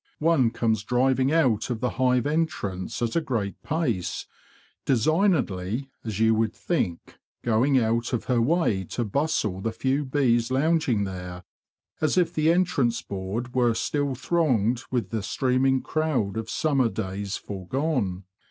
[0.17, 4.25] One comes driving out of the hive entrance at a great pace,
[4.83, 10.49] designedly, as you would think, going out of her way to bustle the few bees
[10.49, 11.43] lounging there,
[12.01, 17.37] as if the entrance board were still thronged with the streaming crowd of summer days
[17.37, 18.23] foregone.